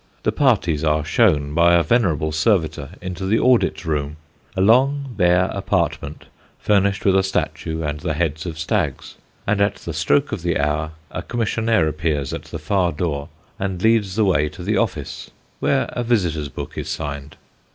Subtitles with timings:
[0.23, 4.17] The parties are shown by a venerable servitor into the audit room,
[4.55, 6.25] a long bare apartment
[6.57, 9.13] furnished with a statue and the heads of stags;
[9.45, 13.29] and at the stroke of the hour a commissionaire appears at the far door
[13.59, 15.29] and leads the way to the office,
[15.59, 17.37] where a visitors' book is signed.